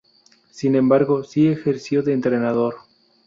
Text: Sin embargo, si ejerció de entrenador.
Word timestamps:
Sin 0.49 0.75
embargo, 0.75 1.23
si 1.23 1.47
ejerció 1.47 2.01
de 2.01 2.13
entrenador. 2.13 2.73